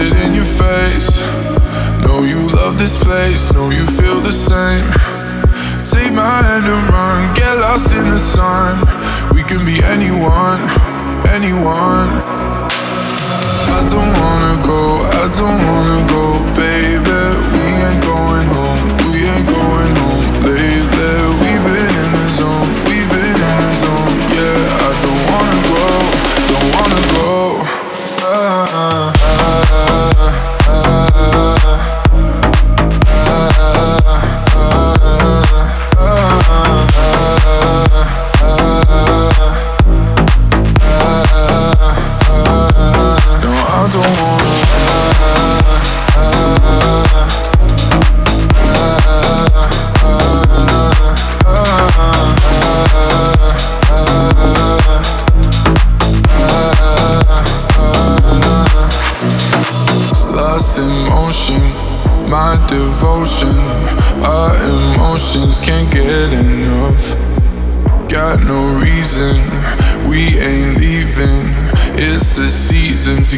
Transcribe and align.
it 0.00 0.12
in 0.24 0.34
your 0.34 0.50
face. 0.58 1.20
Know 2.04 2.22
you 2.22 2.48
love 2.48 2.78
this 2.78 2.96
place, 3.02 3.52
know 3.52 3.70
you 3.70 3.86
feel 3.86 4.18
the 4.20 4.32
same. 4.32 4.86
Take 5.84 6.12
my 6.12 6.42
hand 6.42 6.66
and 6.66 6.88
run, 6.88 7.34
get 7.34 7.54
lost 7.58 7.92
in 7.92 8.08
the 8.08 8.18
sun. 8.18 8.80
We 9.34 9.42
can 9.42 9.64
be 9.64 9.78
anyone, 9.84 10.60
anyone. 11.36 12.10
I 13.76 13.80
don't 13.92 14.12
wanna 14.22 14.54
go, 14.66 14.82
I 15.20 15.26
don't 15.38 15.60
wanna 15.68 16.00
go, 16.08 16.24
baby 16.54 17.49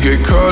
get 0.03 0.25
caught 0.27 0.52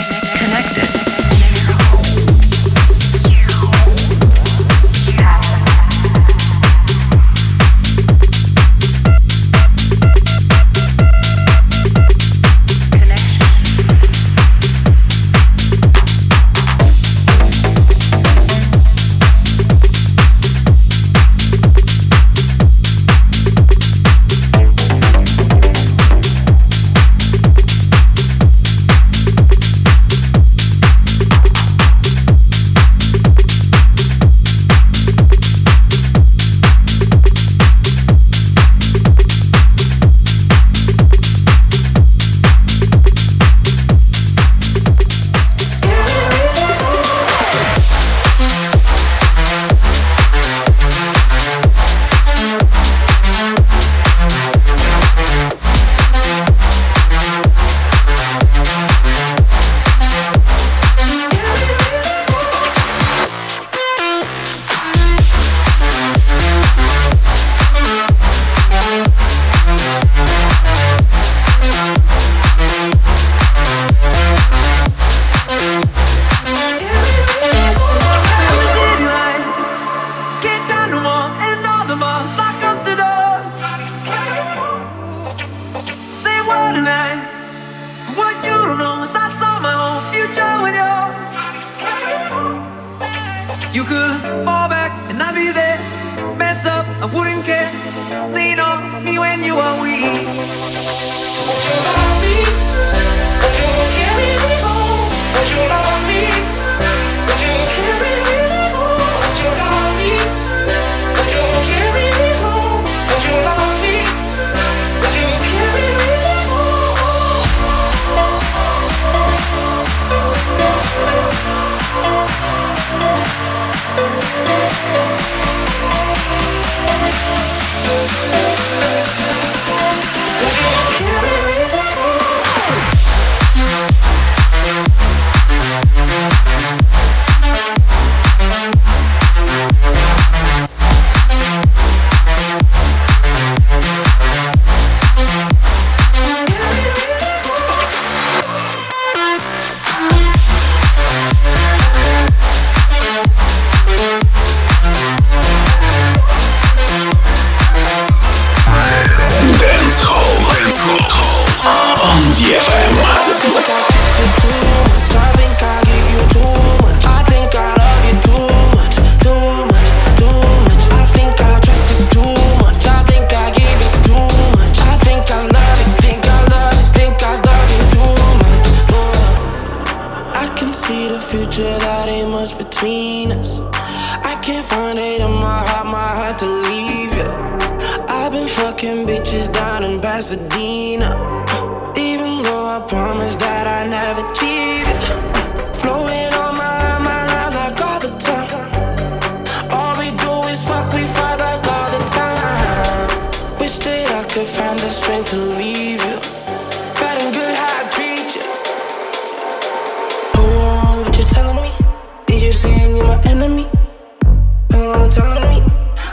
me. 215.51 215.59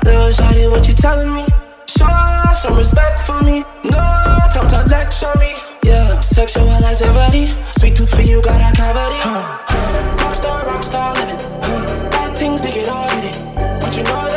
Little 0.05 0.31
shawty, 0.39 0.71
what 0.71 0.87
you 0.89 0.95
telling 0.95 1.33
me? 1.35 1.45
Show 1.87 2.07
some 2.55 2.77
respect 2.77 3.23
for 3.27 3.41
me. 3.43 3.65
No 3.85 4.03
time 4.53 4.69
to 4.75 4.85
lecture 4.91 5.33
me. 5.39 5.53
Yeah, 5.83 6.21
sexual 6.21 6.69
activity. 6.69 7.55
Sweet 7.79 7.97
tooth 7.97 8.15
for 8.15 8.23
you, 8.23 8.43
got 8.43 8.61
a 8.61 8.71
cavity. 8.77 9.21
Huh. 9.23 9.43
Huh. 9.73 10.17
Rockstar, 10.23 10.61
rockstar 10.71 11.15
living. 11.19 11.41
Huh. 11.63 12.11
Bad 12.11 12.37
things, 12.39 12.61
they 12.63 12.73
get 12.73 12.89
all 12.89 13.09
in 13.17 13.25
it. 13.31 13.81
But 13.81 13.97
you 13.97 14.03
know 14.03 14.28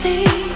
closely. 0.00 0.47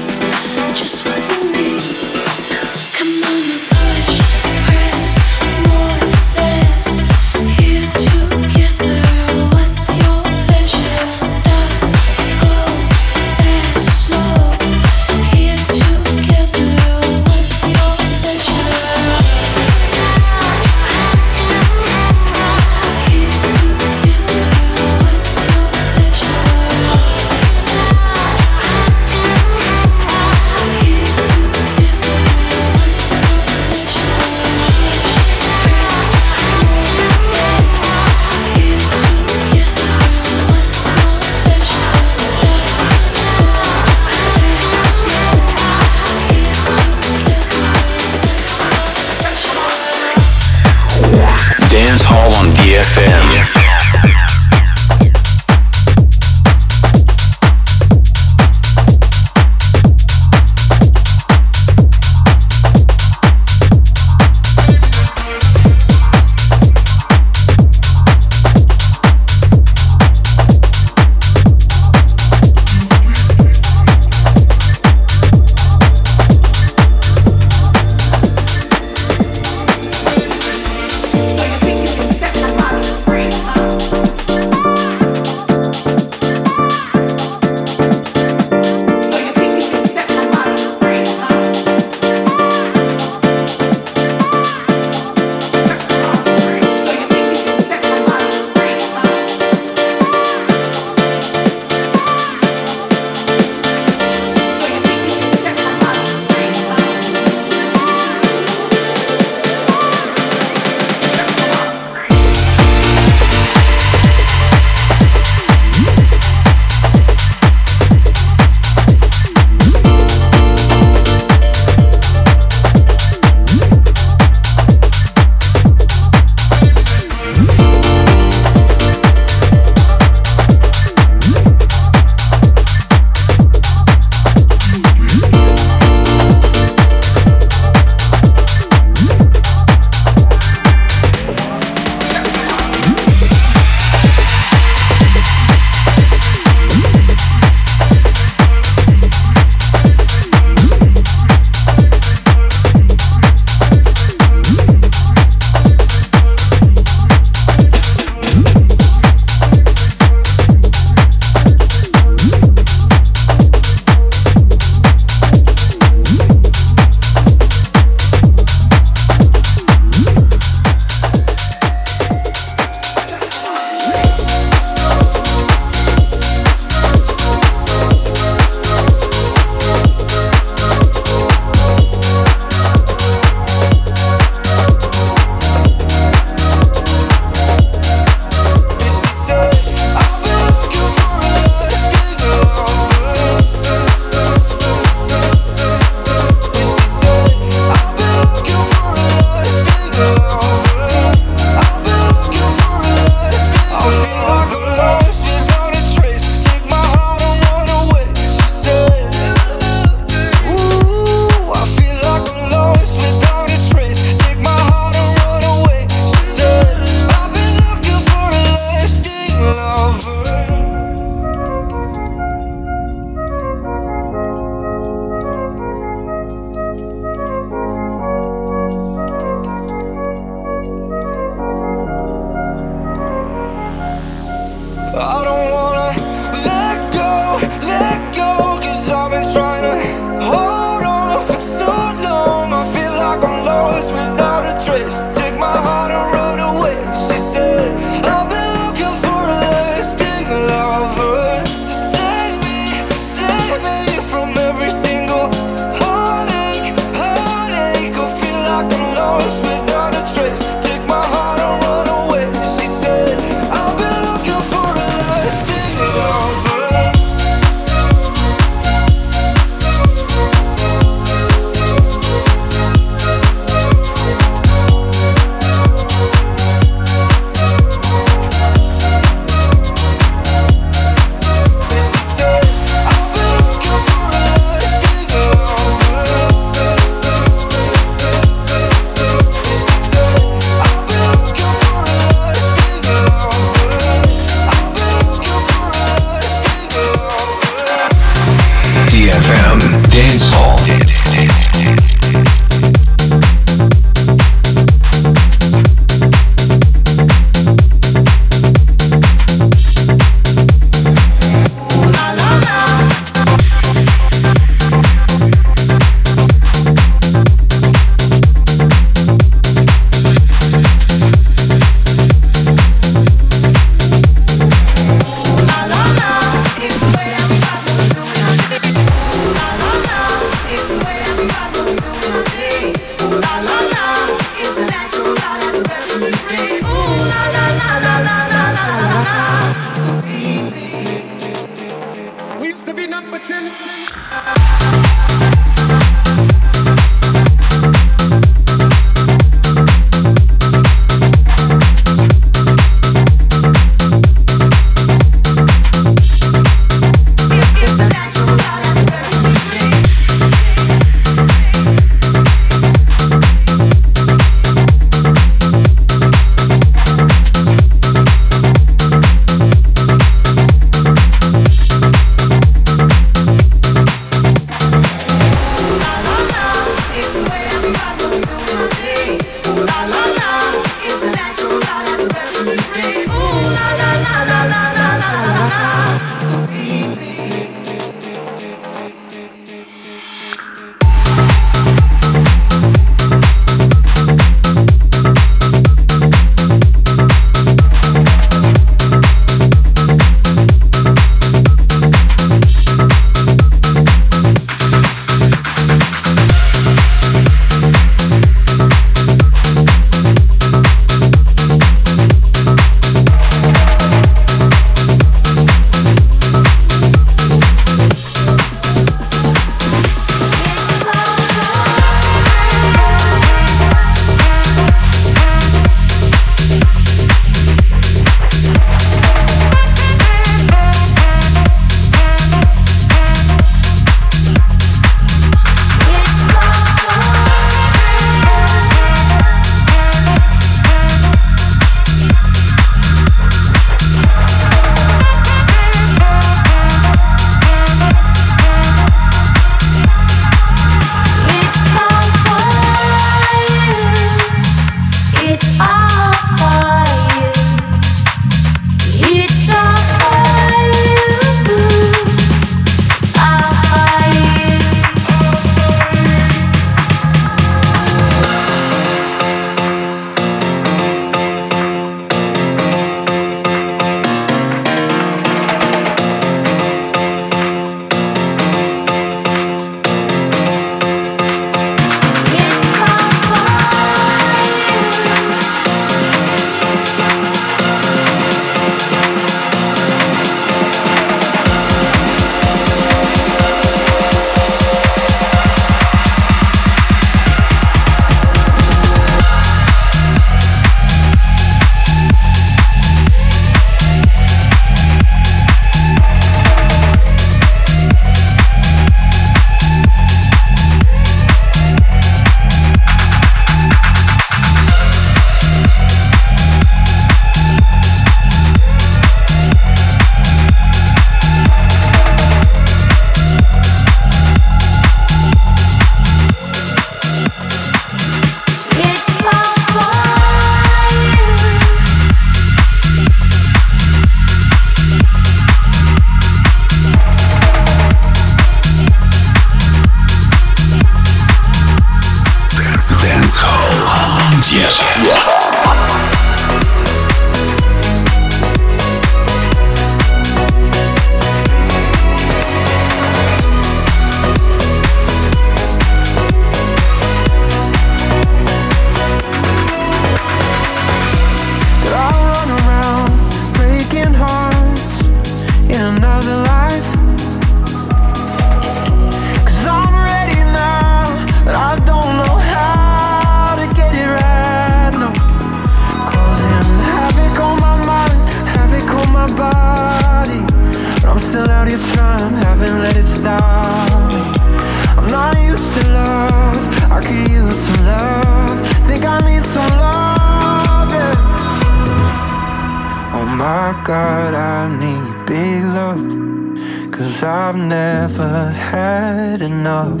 God, 593.92 594.32
I 594.32 594.74
need 594.80 595.26
big 595.26 595.64
love. 595.64 596.90
Cause 596.90 597.22
I've 597.22 597.56
never 597.56 598.48
had 598.48 599.42
enough 599.42 600.00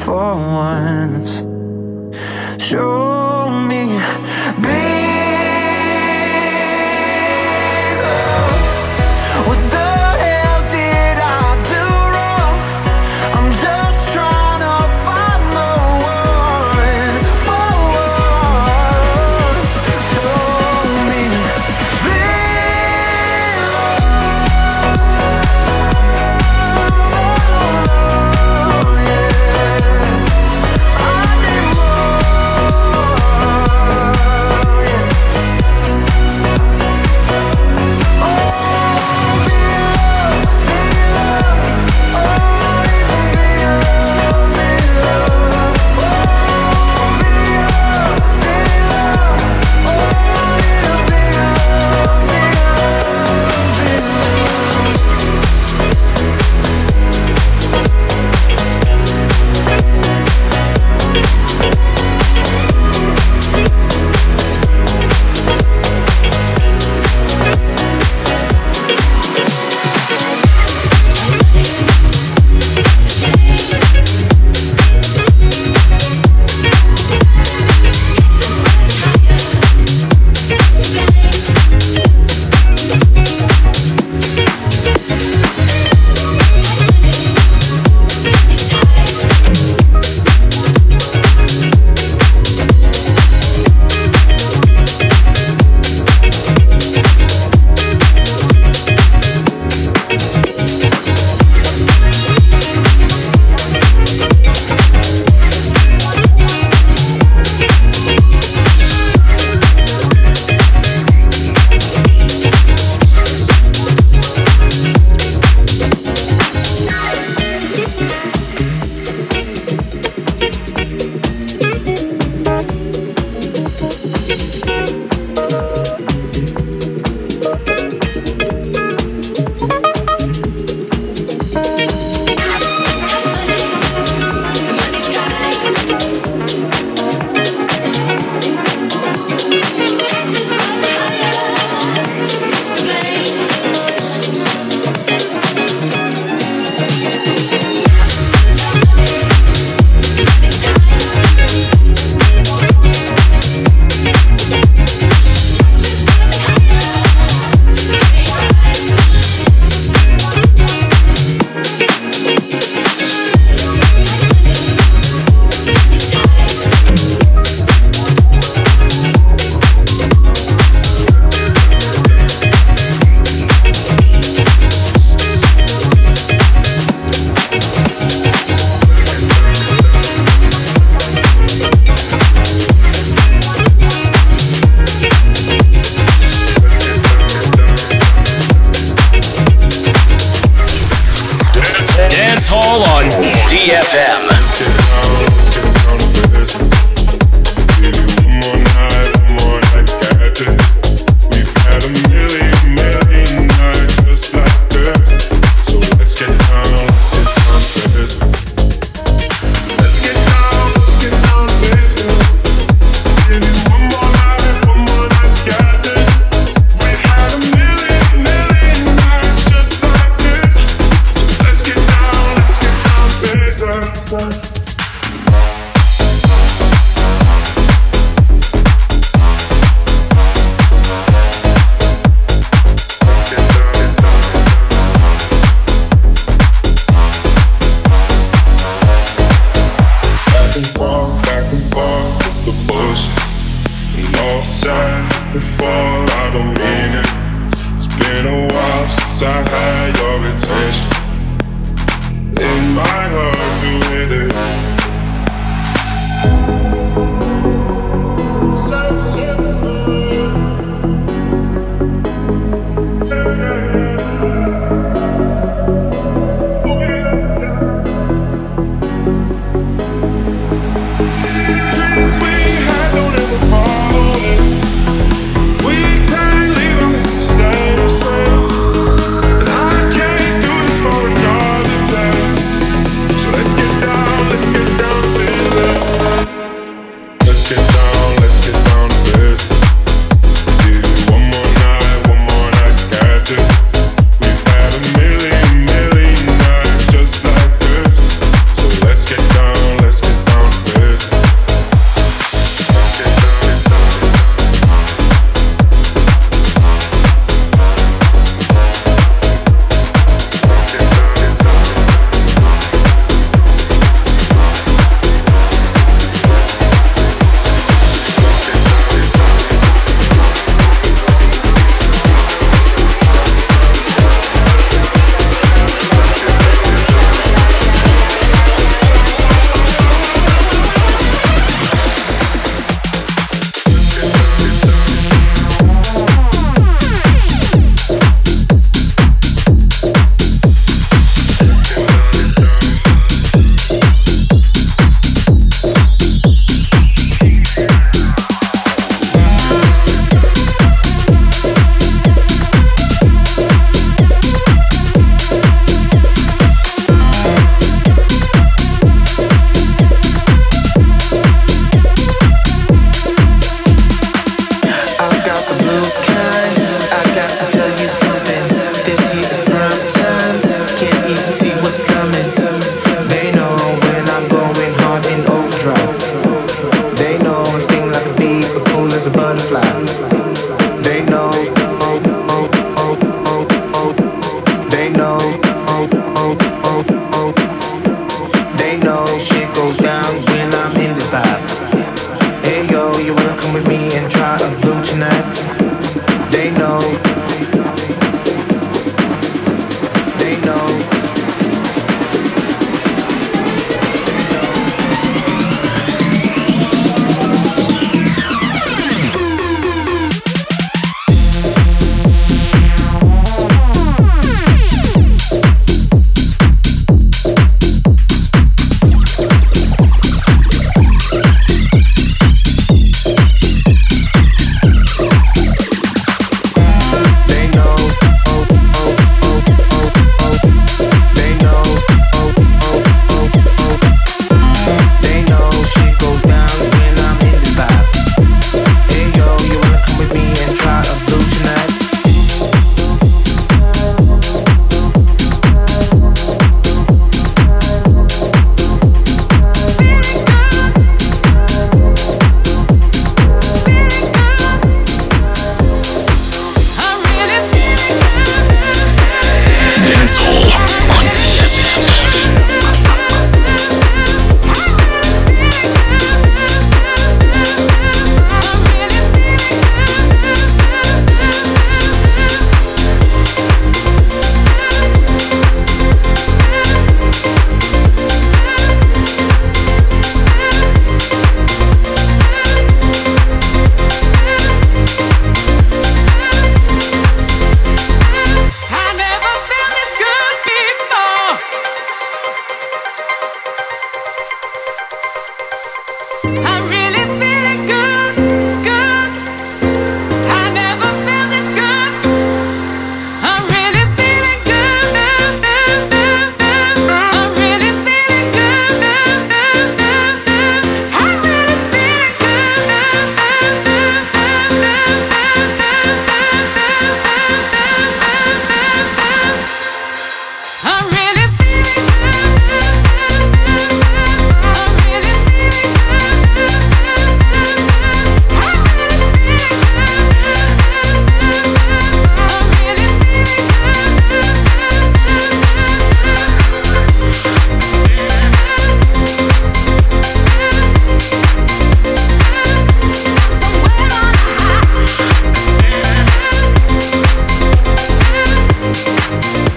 for 0.00 0.34
once. 0.34 1.44
Sure. 2.60 3.19